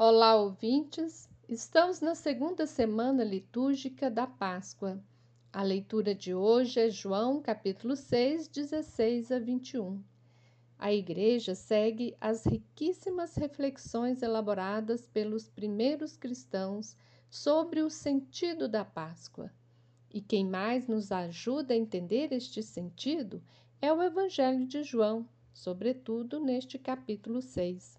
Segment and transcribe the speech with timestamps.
[0.00, 1.28] Olá, ouvintes!
[1.48, 5.02] Estamos na segunda semana litúrgica da Páscoa.
[5.52, 10.00] A leitura de hoje é João, capítulo 6, 16 a 21.
[10.78, 16.96] A Igreja segue as riquíssimas reflexões elaboradas pelos primeiros cristãos
[17.28, 19.50] sobre o sentido da Páscoa.
[20.14, 23.42] E quem mais nos ajuda a entender este sentido
[23.82, 27.97] é o Evangelho de João, sobretudo neste capítulo 6.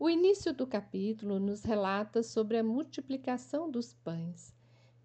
[0.00, 4.54] O início do capítulo nos relata sobre a multiplicação dos pães.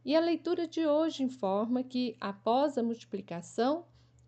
[0.06, 3.86] E a leitura de hoje informa que, após a multiplicação,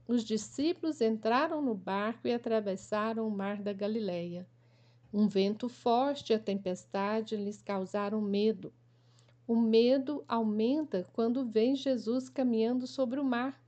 [0.07, 4.47] os discípulos entraram no barco e atravessaram o mar da Galileia.
[5.13, 8.73] Um vento forte e a tempestade lhes causaram medo.
[9.47, 13.63] O medo aumenta quando vem Jesus caminhando sobre o mar.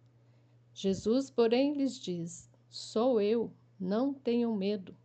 [0.74, 4.96] Jesus, porém, lhes diz: Sou eu, não tenham medo.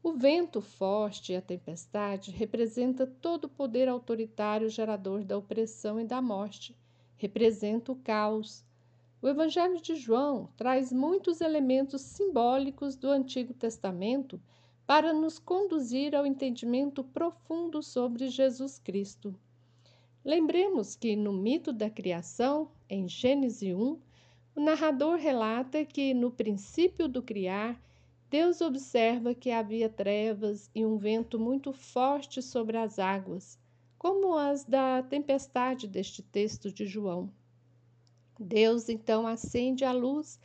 [0.00, 6.04] O vento forte e a tempestade representa todo o poder autoritário gerador da opressão e
[6.04, 6.76] da morte.
[7.16, 8.64] Representa o caos.
[9.20, 14.40] O Evangelho de João traz muitos elementos simbólicos do Antigo Testamento
[14.86, 19.34] para nos conduzir ao entendimento profundo sobre Jesus Cristo.
[20.24, 23.98] Lembremos que no mito da criação, em Gênesis 1,
[24.54, 27.80] o narrador relata que no princípio do criar,
[28.30, 33.58] Deus observa que havia trevas e um vento muito forte sobre as águas,
[33.96, 37.32] como as da tempestade deste texto de João.
[38.38, 40.38] Deus então acende a luz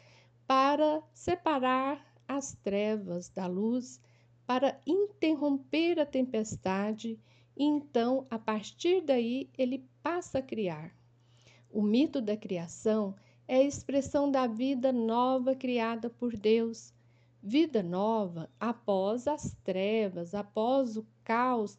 [0.48, 4.02] para separar as trevas da luz,
[4.46, 7.20] para interromper a tempestade,
[7.56, 10.96] e então, a partir daí, ele passa a criar.
[11.70, 13.16] O mito da criação
[13.48, 16.94] é a expressão da vida nova criada por Deus.
[17.46, 21.78] Vida nova após as trevas, após o caos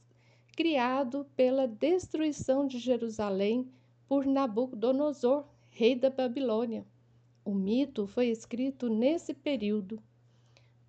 [0.55, 3.73] criado pela destruição de Jerusalém
[4.07, 6.85] por Nabucodonosor, rei da Babilônia.
[7.43, 10.03] O mito foi escrito nesse período.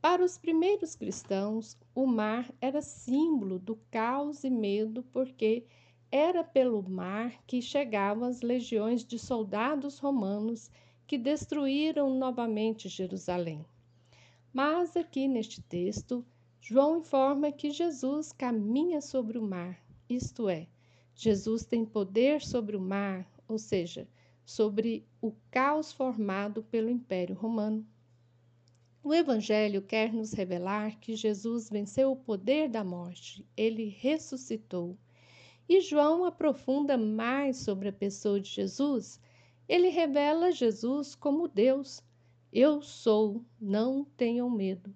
[0.01, 5.63] Para os primeiros cristãos, o mar era símbolo do caos e medo, porque
[6.11, 10.69] era pelo mar que chegavam as legiões de soldados romanos
[11.07, 13.65] que destruíram novamente Jerusalém.
[14.55, 16.25] Mas aqui neste texto,
[16.61, 19.77] João informa que Jesus caminha sobre o mar,
[20.09, 20.69] isto é,
[21.13, 24.07] Jesus tem poder sobre o mar, ou seja,
[24.45, 27.85] sobre o caos formado pelo Império Romano.
[29.03, 34.97] O Evangelho quer nos revelar que Jesus venceu o poder da morte, ele ressuscitou
[35.67, 39.19] e João aprofunda mais sobre a pessoa de Jesus.
[39.67, 42.01] Ele revela Jesus como Deus.
[42.57, 44.95] Eu sou, não tenham medo.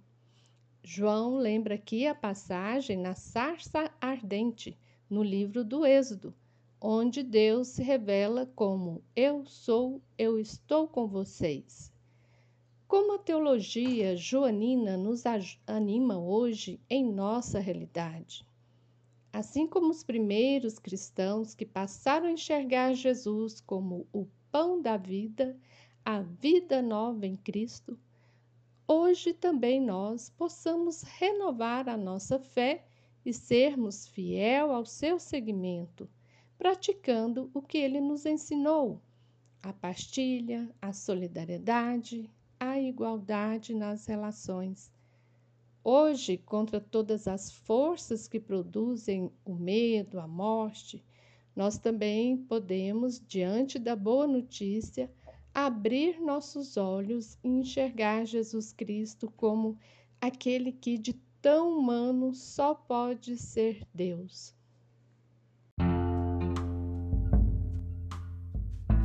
[0.82, 6.34] João lembra aqui a passagem na sarça ardente, no livro do Êxodo,
[6.80, 11.92] onde Deus se revela como Eu sou, eu estou com vocês.
[12.88, 15.24] Como a teologia joanina nos
[15.68, 18.48] anima hoje em nossa realidade?
[19.34, 25.60] Assim como os primeiros cristãos que passaram a enxergar Jesus como o pão da vida,
[26.06, 27.98] a vida nova em Cristo,
[28.88, 32.86] hoje também nós possamos renovar a nossa fé
[33.26, 36.10] e sermos fiel ao seu seguimento,
[36.58, 39.02] praticando o que ele nos ensinou:
[39.62, 44.92] a partilha, a solidariedade, a igualdade nas relações.
[45.84, 51.04] Hoje, contra todas as forças que produzem o medo, a morte,
[51.56, 55.10] nós também podemos, diante da boa notícia,
[55.54, 59.78] abrir nossos olhos e enxergar Jesus Cristo como
[60.22, 64.56] aquele que de tão humano só pode ser Deus.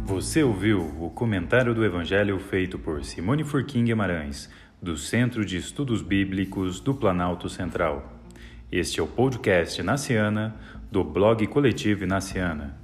[0.04, 4.50] Você ouviu o comentário do Evangelho feito por Simone Furquim Guimarães
[4.80, 8.12] do Centro de Estudos Bíblicos do Planalto Central.
[8.70, 10.54] Este é o podcast Naciana,
[10.90, 12.83] do blog Coletivo Naciana.